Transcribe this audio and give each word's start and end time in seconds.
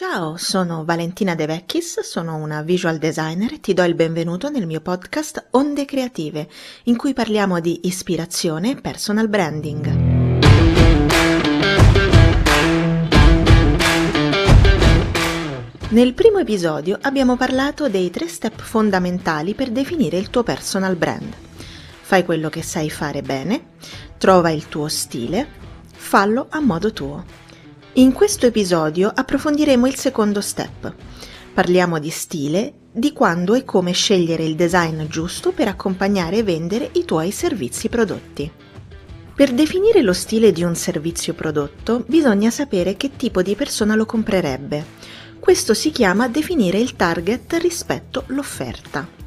Ciao, 0.00 0.36
sono 0.36 0.84
Valentina 0.84 1.34
De 1.34 1.44
Vecchis, 1.44 1.98
sono 2.02 2.36
una 2.36 2.62
visual 2.62 2.98
designer 2.98 3.54
e 3.54 3.58
ti 3.58 3.74
do 3.74 3.82
il 3.82 3.96
benvenuto 3.96 4.48
nel 4.48 4.64
mio 4.64 4.80
podcast 4.80 5.48
Onde 5.50 5.84
Creative, 5.86 6.48
in 6.84 6.96
cui 6.96 7.12
parliamo 7.14 7.58
di 7.58 7.80
ispirazione 7.82 8.70
e 8.70 8.74
personal 8.76 9.26
branding. 9.26 9.86
Nel 15.88 16.14
primo 16.14 16.38
episodio 16.38 16.96
abbiamo 17.00 17.36
parlato 17.36 17.88
dei 17.88 18.08
tre 18.10 18.28
step 18.28 18.62
fondamentali 18.62 19.54
per 19.54 19.70
definire 19.70 20.16
il 20.16 20.30
tuo 20.30 20.44
personal 20.44 20.94
brand. 20.94 21.34
Fai 22.02 22.24
quello 22.24 22.48
che 22.48 22.62
sai 22.62 22.88
fare 22.88 23.22
bene, 23.22 23.70
trova 24.16 24.50
il 24.50 24.68
tuo 24.68 24.86
stile, 24.86 25.44
fallo 25.90 26.46
a 26.50 26.60
modo 26.60 26.92
tuo. 26.92 27.46
In 27.98 28.12
questo 28.12 28.46
episodio 28.46 29.10
approfondiremo 29.12 29.84
il 29.88 29.96
secondo 29.96 30.40
step. 30.40 30.94
Parliamo 31.52 31.98
di 31.98 32.10
stile, 32.10 32.74
di 32.92 33.12
quando 33.12 33.54
e 33.54 33.64
come 33.64 33.90
scegliere 33.90 34.44
il 34.44 34.54
design 34.54 35.06
giusto 35.06 35.50
per 35.50 35.66
accompagnare 35.66 36.36
e 36.36 36.42
vendere 36.44 36.90
i 36.92 37.04
tuoi 37.04 37.32
servizi 37.32 37.88
prodotti. 37.88 38.48
Per 39.34 39.52
definire 39.52 40.02
lo 40.02 40.12
stile 40.12 40.52
di 40.52 40.62
un 40.62 40.76
servizio 40.76 41.34
prodotto 41.34 42.04
bisogna 42.06 42.50
sapere 42.50 42.96
che 42.96 43.16
tipo 43.16 43.42
di 43.42 43.56
persona 43.56 43.96
lo 43.96 44.06
comprerebbe. 44.06 44.84
Questo 45.40 45.74
si 45.74 45.90
chiama 45.90 46.28
definire 46.28 46.78
il 46.78 46.94
target 46.94 47.52
rispetto 47.54 48.22
l'offerta. 48.28 49.17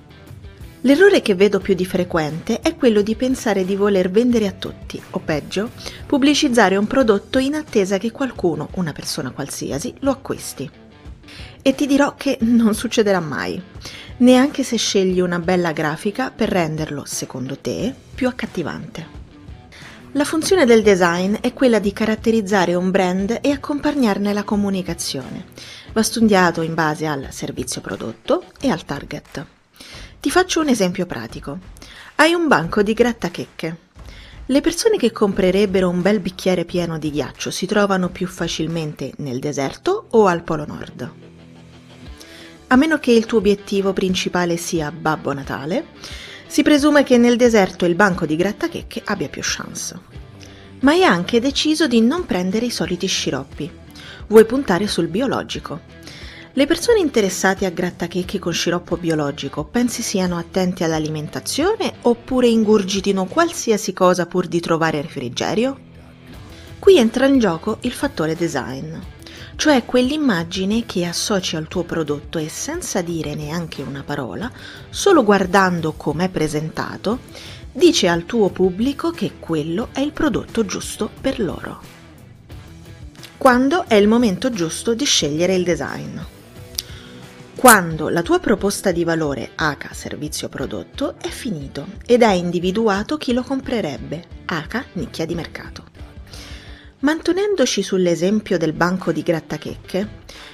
L'errore 0.84 1.22
che 1.22 1.36
vedo 1.36 1.60
più 1.60 1.76
di 1.76 1.86
frequente 1.86 2.60
è 2.60 2.76
quello 2.76 3.04
di 3.04 3.16
pensare 3.16 3.64
di 3.66 3.76
voler 3.76 4.10
vendere 4.10 4.48
a 4.48 4.52
tutti, 4.52 5.00
o 5.12 5.20
peggio, 5.20 5.70
pubblicizzare 6.08 6.76
un 6.76 6.88
prodotto 6.88 7.38
in 7.38 7.54
attesa 7.54 8.00
che 8.00 8.10
qualcuno, 8.10 8.70
una 8.74 8.92
persona 8.92 9.30
qualsiasi, 9.30 9.94
lo 10.00 10.10
acquisti. 10.10 10.68
E 11.62 11.76
ti 11.76 11.86
dirò 11.86 12.16
che 12.16 12.40
non 12.42 12.74
succederà 12.74 13.20
mai, 13.20 13.62
neanche 14.18 14.64
se 14.64 14.76
scegli 14.78 15.20
una 15.20 15.38
bella 15.38 15.72
grafica 15.72 16.32
per 16.32 16.50
renderlo, 16.50 17.04
secondo 17.06 17.60
te, 17.60 17.94
più 18.16 18.28
accattivante. 18.28 19.20
La 20.14 20.26
funzione 20.26 20.66
del 20.66 20.82
design 20.82 21.36
è 21.42 21.54
quella 21.54 21.78
di 21.78 21.94
caratterizzare 21.94 22.74
un 22.74 22.90
brand 22.90 23.38
e 23.40 23.52
accompagnarne 23.52 24.34
la 24.34 24.44
comunicazione. 24.44 25.46
Va 25.94 26.02
studiato 26.02 26.64
in 26.64 26.74
base 26.74 27.06
al 27.06 27.28
servizio 27.30 27.82
prodotto 27.82 28.46
e 28.60 28.72
al 28.72 28.84
target. 28.84 29.46
Ti 30.22 30.30
faccio 30.30 30.60
un 30.62 30.68
esempio 30.68 31.08
pratico. 31.08 31.58
Hai 32.18 32.36
un 32.36 32.48
banco 32.48 32.84
di 32.84 32.94
grattachecche. 32.94 33.78
Le 34.46 34.62
persone 34.62 34.98
che 34.98 35.12
comprerebbero 35.12 35.90
un 35.90 36.04
bel 36.04 36.20
bicchiere 36.20 36.64
pieno 36.64 37.00
di 37.00 37.10
ghiaccio 37.10 37.50
si 37.50 37.66
trovano 37.66 38.10
più 38.10 38.28
facilmente 38.28 39.14
nel 39.18 39.40
deserto 39.40 40.06
o 40.12 40.28
al 40.28 40.44
Polo 40.44 40.68
Nord? 40.68 41.12
A 42.68 42.76
meno 42.76 43.00
che 43.00 43.12
il 43.12 43.26
tuo 43.26 43.40
obiettivo 43.40 43.94
principale 43.94 44.58
sia 44.58 44.92
Babbo 44.92 45.34
Natale, 45.34 45.86
si 46.46 46.62
presume 46.62 47.02
che 47.02 47.18
nel 47.18 47.36
deserto 47.36 47.86
il 47.86 47.96
banco 47.96 48.28
di 48.28 48.36
grattachecche 48.36 49.02
abbia 49.06 49.28
più 49.28 49.42
chance. 49.44 50.00
Ma 50.82 50.92
hai 50.92 51.04
anche 51.04 51.40
deciso 51.40 51.88
di 51.88 52.00
non 52.00 52.28
prendere 52.28 52.68
i 52.68 52.72
soliti 52.72 53.08
sciroppi. 53.08 53.72
Vuoi 54.28 54.46
puntare 54.46 54.86
sul 54.86 55.08
biologico. 55.08 55.82
Le 56.54 56.66
persone 56.66 57.00
interessate 57.00 57.66
a 57.66 57.70
grattachecchi 57.70 58.38
con 58.38 58.52
sciroppo 58.52 58.98
biologico 58.98 59.64
pensi 59.64 60.02
siano 60.02 60.38
attenti 60.38 60.84
all'alimentazione 60.84 61.94
oppure 62.02 62.48
ingurgitino 62.48 63.24
qualsiasi 63.24 63.94
cosa 63.94 64.26
pur 64.26 64.48
di 64.48 64.60
trovare 64.60 65.02
refrigerio? 65.02 65.80
Qui 66.78 66.98
entra 66.98 67.26
in 67.26 67.40
gioco 67.40 67.78
il 67.82 67.94
fattore 67.94 68.36
design, 68.36 68.98
cioè 69.56 69.86
quell'immagine 69.86 70.86
che 70.86 71.06
associ 71.06 71.56
al 71.56 71.70
tuo 71.70 71.84
prodotto 71.84 72.38
e 72.38 72.50
senza 72.50 73.02
dire 73.02 73.34
neanche 73.34 73.82
una 73.82 74.04
parola, 74.04 74.52
solo 74.90 75.24
guardando 75.24 75.94
com'è 75.94 76.28
presentato, 76.28 77.20
dice 77.72 78.10
al 78.10 78.26
tuo 78.26 78.50
pubblico 78.50 79.12
che 79.12 79.36
quello 79.40 79.88
è 79.94 80.02
il 80.02 80.12
prodotto 80.12 80.66
giusto 80.66 81.10
per 81.22 81.40
loro. 81.40 81.80
Quando 83.38 83.88
è 83.88 83.96
il 83.96 84.10
momento 84.10 84.52
giusto 84.52 84.94
di 84.94 85.06
scegliere 85.06 85.56
il 85.56 85.64
design? 85.64 86.20
Quando 87.62 88.10
la 88.10 88.24
tua 88.24 88.40
proposta 88.40 88.92
di 88.92 89.04
valore 89.04 89.52
H 89.54 89.92
servizio 89.92 90.50
prodotto 90.50 91.14
è 91.22 91.28
finito 91.28 91.86
ed 92.08 92.24
hai 92.24 92.40
individuato 92.40 93.18
chi 93.18 93.34
lo 93.34 93.44
comprerebbe 93.44 94.24
H 94.46 94.86
nicchia 94.94 95.28
di 95.28 95.36
mercato. 95.36 95.84
Mantenendoci 97.02 97.84
sull'esempio 97.84 98.58
del 98.58 98.74
banco 98.74 99.12
di 99.12 99.22
grattachecche, 99.22 100.10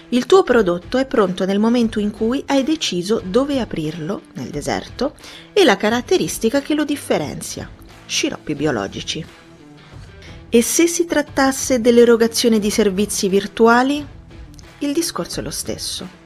il 0.09 0.25
tuo 0.25 0.44
prodotto 0.44 0.97
è 0.97 1.06
pronto 1.06 1.46
nel 1.46 1.59
momento 1.59 2.01
in 2.01 2.12
cui 2.12 2.44
hai 2.47 2.66
deciso 2.66 3.22
dove 3.23 3.62
aprirlo, 3.62 4.23
nel 4.34 4.50
deserto, 4.50 5.16
e 5.53 5.63
la 5.63 5.78
caratteristica 5.78 6.59
che 6.59 6.73
lo 6.73 6.84
differenzia, 6.84 7.69
sciroppi 8.06 8.53
biologici. 8.53 9.25
E 10.50 10.62
se 10.62 10.88
si 10.88 11.06
trattasse 11.06 11.79
dell'erogazione 11.79 12.59
di 12.59 12.69
servizi 12.69 13.29
virtuali? 13.29 14.06
Il 14.79 14.91
discorso 14.91 15.40
è 15.40 15.44
lo 15.44 15.51
stesso. 15.51 16.25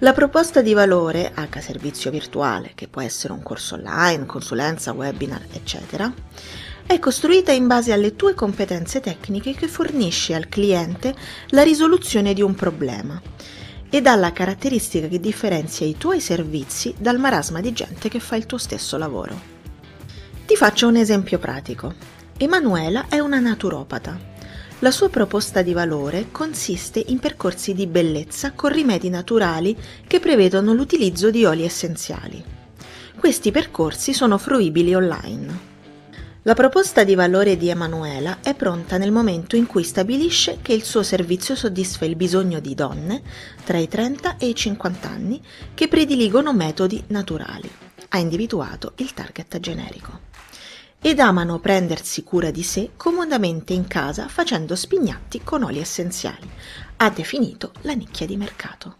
La 0.00 0.12
proposta 0.12 0.62
di 0.62 0.74
valore 0.74 1.32
H 1.34 1.58
servizio 1.58 2.12
virtuale, 2.12 2.70
che 2.76 2.86
può 2.86 3.02
essere 3.02 3.32
un 3.32 3.42
corso 3.42 3.74
online, 3.74 4.26
consulenza, 4.26 4.92
webinar, 4.92 5.44
eccetera, 5.50 6.12
è 6.86 7.00
costruita 7.00 7.50
in 7.50 7.66
base 7.66 7.92
alle 7.92 8.14
tue 8.14 8.32
competenze 8.32 9.00
tecniche 9.00 9.54
che 9.54 9.66
fornisci 9.66 10.32
al 10.32 10.48
cliente 10.48 11.16
la 11.48 11.64
risoluzione 11.64 12.32
di 12.32 12.42
un 12.42 12.54
problema 12.54 13.20
ed 13.90 14.06
ha 14.06 14.14
la 14.14 14.32
caratteristica 14.32 15.08
che 15.08 15.18
differenzia 15.18 15.84
i 15.84 15.96
tuoi 15.98 16.20
servizi 16.20 16.94
dal 16.96 17.18
marasma 17.18 17.60
di 17.60 17.72
gente 17.72 18.08
che 18.08 18.20
fa 18.20 18.36
il 18.36 18.46
tuo 18.46 18.58
stesso 18.58 18.98
lavoro. 18.98 19.36
Ti 20.46 20.54
faccio 20.54 20.86
un 20.86 20.94
esempio 20.94 21.40
pratico. 21.40 21.92
Emanuela 22.36 23.06
è 23.08 23.18
una 23.18 23.40
naturopata 23.40 24.16
la 24.80 24.90
sua 24.92 25.08
proposta 25.08 25.62
di 25.62 25.72
valore 25.72 26.28
consiste 26.30 27.02
in 27.08 27.18
percorsi 27.18 27.74
di 27.74 27.88
bellezza 27.88 28.52
con 28.52 28.70
rimedi 28.70 29.08
naturali 29.08 29.76
che 30.06 30.20
prevedono 30.20 30.72
l'utilizzo 30.72 31.30
di 31.30 31.44
oli 31.44 31.64
essenziali. 31.64 32.42
Questi 33.18 33.50
percorsi 33.50 34.14
sono 34.14 34.38
fruibili 34.38 34.94
online. 34.94 35.66
La 36.42 36.54
proposta 36.54 37.02
di 37.02 37.16
valore 37.16 37.56
di 37.56 37.68
Emanuela 37.68 38.38
è 38.40 38.54
pronta 38.54 38.96
nel 38.98 39.10
momento 39.10 39.56
in 39.56 39.66
cui 39.66 39.82
stabilisce 39.82 40.58
che 40.62 40.72
il 40.72 40.84
suo 40.84 41.02
servizio 41.02 41.56
soddisfa 41.56 42.04
il 42.04 42.14
bisogno 42.14 42.60
di 42.60 42.74
donne 42.74 43.22
tra 43.64 43.78
i 43.78 43.88
30 43.88 44.36
e 44.36 44.46
i 44.46 44.54
50 44.54 45.08
anni 45.08 45.42
che 45.74 45.88
prediligono 45.88 46.54
metodi 46.54 47.02
naturali. 47.08 47.68
Ha 48.10 48.18
individuato 48.18 48.92
il 48.98 49.12
target 49.12 49.58
generico 49.58 50.37
ed 51.00 51.20
amano 51.20 51.60
prendersi 51.60 52.24
cura 52.24 52.50
di 52.50 52.62
sé 52.62 52.90
comodamente 52.96 53.72
in 53.72 53.86
casa 53.86 54.26
facendo 54.28 54.74
spignatti 54.74 55.42
con 55.42 55.62
oli 55.62 55.78
essenziali. 55.78 56.48
Ha 56.96 57.10
definito 57.10 57.72
la 57.82 57.92
nicchia 57.92 58.26
di 58.26 58.36
mercato. 58.36 58.96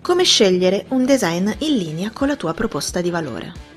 Come 0.00 0.24
scegliere 0.24 0.86
un 0.88 1.04
design 1.04 1.48
in 1.58 1.76
linea 1.76 2.10
con 2.10 2.28
la 2.28 2.36
tua 2.36 2.54
proposta 2.54 3.00
di 3.00 3.10
valore? 3.10 3.70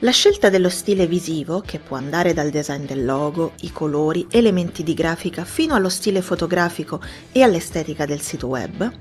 La 0.00 0.10
scelta 0.10 0.50
dello 0.50 0.68
stile 0.68 1.06
visivo, 1.06 1.60
che 1.60 1.78
può 1.78 1.96
andare 1.96 2.32
dal 2.32 2.50
design 2.50 2.84
del 2.84 3.04
logo, 3.04 3.52
i 3.60 3.70
colori, 3.70 4.26
elementi 4.30 4.82
di 4.82 4.92
grafica 4.92 5.44
fino 5.44 5.74
allo 5.74 5.88
stile 5.88 6.20
fotografico 6.20 7.00
e 7.30 7.42
all'estetica 7.42 8.04
del 8.04 8.20
sito 8.20 8.48
web, 8.48 8.92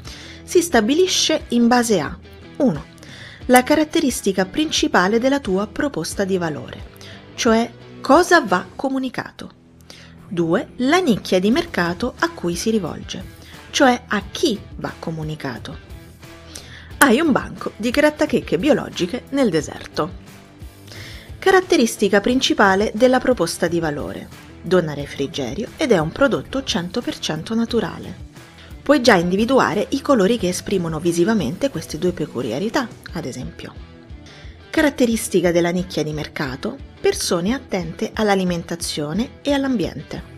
si 0.44 0.62
stabilisce 0.62 1.46
in 1.50 1.68
base 1.68 2.00
a 2.00 2.18
1 2.58 2.93
la 3.48 3.62
caratteristica 3.64 4.46
principale 4.46 5.20
della 5.20 5.42
tua 5.42 5.68
proposta 5.68 6.24
di 6.24 6.38
valore, 6.38 6.92
cioè 7.36 7.70
cosa 8.00 8.40
va 8.42 8.66
comunicato. 8.74 9.62
2. 10.30 10.68
La 10.78 11.00
nicchia 11.00 11.40
di 11.40 11.52
mercato 11.52 12.14
a 12.20 12.30
cui 12.30 12.56
si 12.56 12.70
rivolge, 12.70 13.24
cioè 13.72 14.03
a 14.08 14.23
chi 14.32 14.58
va 14.78 14.94
comunicato. 14.97 15.91
Hai 17.00 17.20
un 17.20 17.34
banco 17.34 17.73
di 17.76 17.90
grattachecche 17.90 18.58
biologiche 18.58 19.23
nel 19.29 19.50
deserto. 19.50 20.22
Caratteristica 21.38 22.22
principale 22.22 22.91
della 22.96 23.20
proposta 23.20 23.67
di 23.67 23.82
valore. 23.82 24.29
Dona 24.62 24.94
refrigerio 24.94 25.67
ed 25.76 25.91
è 25.91 25.97
un 25.97 26.14
prodotto 26.14 26.59
100% 26.59 27.53
naturale 27.53 28.32
puoi 28.84 29.02
già 29.02 29.16
individuare 29.16 29.88
i 29.91 30.02
colori 30.02 30.38
che 30.38 30.50
esprimono 30.50 31.00
visivamente 31.00 31.70
queste 31.70 31.97
due 31.97 32.12
peculiarità, 32.12 32.88
ad 33.14 33.26
esempio. 33.26 33.74
Caratteristica 34.70 35.52
della 35.52 35.70
nicchia 35.70 36.03
di 36.03 36.12
mercato, 36.12 36.78
persone 37.00 37.53
attente 37.53 38.12
all'alimentazione 38.14 39.40
e 39.41 39.53
all'ambiente. 39.53 40.32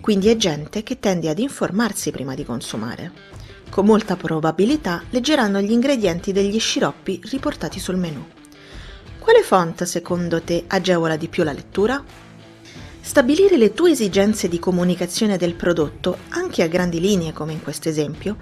Quindi 0.00 0.28
è 0.28 0.36
gente 0.36 0.82
che 0.84 1.00
tende 1.00 1.28
ad 1.28 1.38
informarsi 1.40 2.10
prima 2.12 2.34
di 2.34 2.44
consumare. 2.44 3.12
Con 3.70 3.86
molta 3.86 4.16
probabilità 4.16 5.02
leggeranno 5.10 5.60
gli 5.60 5.72
ingredienti 5.72 6.32
degli 6.32 6.58
sciroppi 6.58 7.20
riportati 7.24 7.80
sul 7.80 7.96
menù. 7.96 8.24
Quale 9.18 9.42
font 9.42 9.82
secondo 9.84 10.40
te 10.42 10.64
agevola 10.66 11.16
di 11.16 11.28
più 11.28 11.42
la 11.42 11.52
lettura? 11.52 12.02
Stabilire 13.10 13.56
le 13.56 13.72
tue 13.72 13.90
esigenze 13.90 14.46
di 14.46 14.60
comunicazione 14.60 15.36
del 15.36 15.54
prodotto, 15.54 16.18
anche 16.28 16.62
a 16.62 16.68
grandi 16.68 17.00
linee 17.00 17.32
come 17.32 17.50
in 17.50 17.60
questo 17.60 17.88
esempio, 17.88 18.36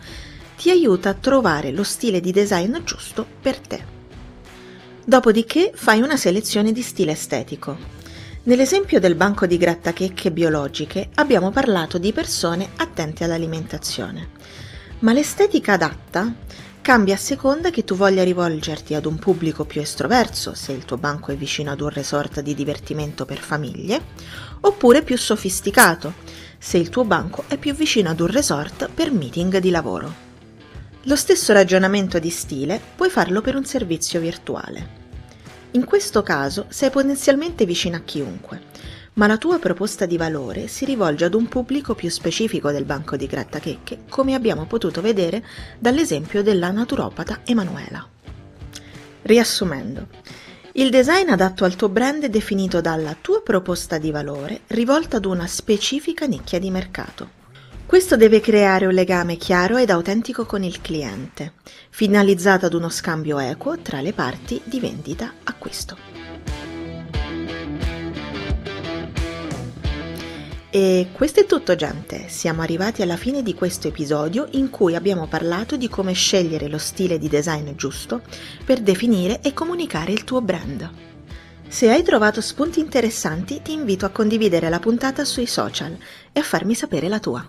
ti 0.59 0.69
aiuta 0.69 1.09
a 1.09 1.15
trovare 1.15 1.71
lo 1.71 1.83
stile 1.83 2.21
di 2.21 2.33
design 2.33 2.77
giusto 2.85 3.27
per 3.41 3.59
te. 3.61 3.83
Dopodiché 5.07 5.73
fai 5.75 6.03
una 6.03 6.19
selezione 6.19 6.73
di 6.73 6.83
stile 6.83 7.13
estetico. 7.13 7.79
Nell'esempio 8.43 9.01
del 9.01 9.15
banco 9.15 9.47
di 9.47 9.57
grattachecche 9.57 10.31
biologiche 10.31 11.09
abbiamo 11.15 11.51
parlato 11.51 11.97
di 11.97 12.13
persone 12.13 12.69
attente 12.77 13.25
all'alimentazione, 13.25 14.29
ma 14.99 15.15
l'estetica 15.15 15.73
adatta 15.73 16.31
cambia 16.89 17.15
a 17.15 17.19
seconda 17.19 17.69
che 17.69 17.85
tu 17.85 17.97
voglia 17.97 18.23
rivolgerti 18.23 18.95
ad 18.95 19.05
un 19.05 19.19
pubblico 19.19 19.67
più 19.67 19.79
estroverso, 19.79 20.55
se 20.55 20.73
il 20.73 20.87
tuo 20.87 20.97
banco 20.97 21.33
è 21.33 21.37
vicino 21.37 21.71
ad 21.71 21.83
un 21.83 21.91
resort 21.91 22.41
di 22.41 22.55
divertimento 22.55 23.27
per 23.27 23.41
famiglie, 23.41 24.01
oppure 24.61 25.03
più 25.03 25.17
sofisticato, 25.17 26.15
se 26.59 26.79
il 26.79 26.89
tuo 26.89 27.05
banco 27.05 27.45
è 27.49 27.57
più 27.57 27.75
vicino 27.75 28.11
ad 28.11 28.21
un 28.21 28.27
resort 28.27 28.91
per 28.93 29.13
meeting 29.13 29.59
di 29.59 29.71
lavoro. 29.71 30.27
Lo 31.03 31.17
stesso 31.17 31.53
ragionamento 31.53 32.19
di 32.19 32.31
stile 32.31 32.81
puoi 32.97 33.09
farlo 33.09 33.41
per 33.41 33.55
un 33.55 33.65
servizio 33.65 34.21
virtuale. 34.21 34.97
In 35.73 35.85
questo 35.85 36.23
caso 36.23 36.67
sei 36.69 36.91
potenzialmente 36.91 37.65
vicino 37.65 37.97
a 37.97 38.01
chiunque, 38.01 38.63
ma 39.15 39.27
la 39.27 39.37
tua 39.37 39.59
proposta 39.59 40.07
di 40.07 40.17
valore 40.17 40.69
si 40.69 40.85
rivolge 40.85 41.25
ad 41.25 41.35
un 41.35 41.47
pubblico 41.47 41.95
più 41.95 42.09
specifico 42.09 42.71
del 42.71 42.85
banco 42.85 43.17
di 43.17 43.27
grattachecche, 43.27 44.05
come 44.09 44.35
abbiamo 44.35 44.67
potuto 44.67 45.01
vedere 45.01 45.45
dall'esempio 45.79 46.43
della 46.43 46.71
naturopata 46.71 47.41
Emanuela. 47.45 48.07
Riassumendo, 49.23 50.07
il 50.79 50.91
design 50.91 51.29
adatto 51.31 51.65
al 51.65 51.75
tuo 51.75 51.89
brand 51.89 52.23
è 52.23 52.29
definito 52.29 52.81
dalla 52.81 53.17
tua 53.21 53.43
proposta 53.43 53.99
di 53.99 54.13
valore 54.13 54.61
rivolta 54.69 55.17
ad 55.17 55.25
una 55.25 55.49
specifica 55.49 56.25
nicchia 56.25 56.61
di 56.61 56.71
mercato. 56.71 57.31
Questo 57.85 58.17
deve 58.17 58.39
creare 58.41 58.87
un 58.87 58.93
legame 58.93 59.35
chiaro 59.37 59.77
ed 59.77 59.91
autentico 59.91 60.45
con 60.45 60.63
il 60.63 60.81
cliente, 60.81 61.55
finalizzato 61.91 62.67
ad 62.67 62.75
uno 62.75 62.91
scambio 62.91 63.41
equo 63.41 63.79
tra 63.79 64.01
le 64.01 64.13
parti 64.13 64.61
di 64.63 64.79
vendita-acquisto. 64.79 66.18
E 70.71 71.09
questo 71.13 71.41
è 71.41 71.47
tutto 71.47 71.75
gente, 71.77 72.27
siamo 72.29 72.61
arrivati 72.61 73.01
alla 73.01 73.17
fine 73.17 73.43
di 73.43 73.55
questo 73.55 73.89
episodio 73.89 74.49
in 74.51 74.69
cui 74.69 74.95
abbiamo 74.95 75.27
parlato 75.27 75.79
di 75.79 75.89
come 75.89 76.13
scegliere 76.13 76.69
lo 76.69 76.77
stile 76.77 77.19
di 77.19 77.27
design 77.27 77.71
giusto 77.75 78.21
per 78.67 78.81
definire 78.81 79.41
e 79.41 79.55
comunicare 79.55 80.13
il 80.13 80.25
tuo 80.25 80.43
brand. 80.43 80.91
Se 81.67 81.91
hai 81.91 82.03
trovato 82.03 82.43
spunti 82.43 82.81
interessanti 82.81 83.63
ti 83.63 83.73
invito 83.73 84.05
a 84.05 84.11
condividere 84.11 84.69
la 84.69 84.79
puntata 84.79 85.25
sui 85.25 85.47
social 85.47 85.97
e 86.33 86.39
a 86.39 86.43
farmi 86.43 86.75
sapere 86.75 87.09
la 87.09 87.19
tua. 87.19 87.47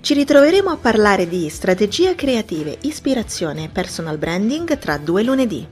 Ci 0.00 0.14
ritroveremo 0.14 0.70
a 0.70 0.76
parlare 0.78 1.28
di 1.28 1.50
strategie 1.50 2.14
creative, 2.14 2.78
ispirazione 2.82 3.64
e 3.64 3.68
personal 3.68 4.16
branding 4.16 4.78
tra 4.78 4.96
due 4.96 5.22
lunedì. 5.22 5.66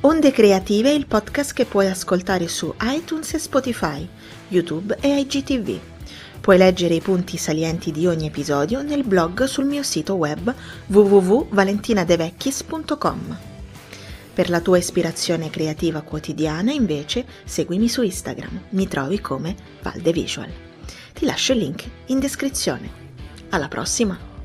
Onde 0.00 0.30
Creative 0.30 0.88
è 0.88 0.94
il 0.94 1.06
podcast 1.06 1.52
che 1.52 1.66
puoi 1.66 1.88
ascoltare 1.88 2.48
su 2.48 2.72
iTunes 2.80 3.34
e 3.34 3.38
Spotify, 3.38 4.08
YouTube 4.48 4.96
e 5.00 5.18
IGTV. 5.18 5.94
Puoi 6.40 6.58
leggere 6.58 6.94
i 6.94 7.00
punti 7.00 7.36
salienti 7.36 7.90
di 7.90 8.06
ogni 8.06 8.26
episodio 8.26 8.82
nel 8.82 9.04
blog 9.04 9.42
sul 9.44 9.64
mio 9.64 9.82
sito 9.82 10.14
web 10.14 10.54
www.valentinadevecchis.com. 10.86 13.38
Per 14.32 14.50
la 14.50 14.60
tua 14.60 14.78
ispirazione 14.78 15.50
creativa 15.50 16.02
quotidiana, 16.02 16.70
invece, 16.70 17.24
seguimi 17.44 17.88
su 17.88 18.02
Instagram. 18.02 18.66
Mi 18.70 18.86
trovi 18.86 19.20
come 19.20 19.56
Valdevisual. 19.82 20.52
Ti 21.14 21.24
lascio 21.24 21.52
il 21.52 21.58
link 21.58 21.84
in 22.06 22.20
descrizione. 22.20 23.04
Alla 23.48 23.68
prossima! 23.68 24.35